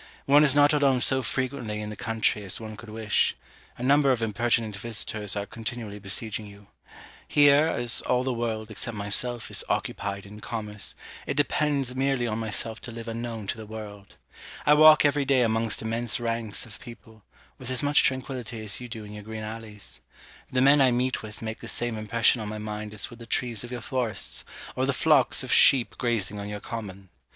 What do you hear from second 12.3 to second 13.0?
myself to